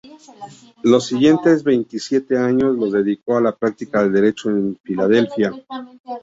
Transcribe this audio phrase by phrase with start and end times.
[0.81, 5.51] Los siguientes veintisiete años los dedicó a la práctica del Derecho en Filadelfia.